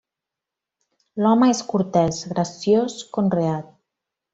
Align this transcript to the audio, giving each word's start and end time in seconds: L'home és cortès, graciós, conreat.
L'home 1.25 1.51
és 1.57 1.61
cortès, 1.75 2.25
graciós, 2.35 3.01
conreat. 3.19 3.73